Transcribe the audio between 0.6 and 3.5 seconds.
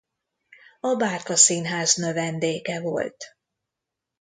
A Bárka Színház növendéke volt.